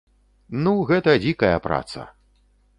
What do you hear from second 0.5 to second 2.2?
Ну гэта дзікая праца.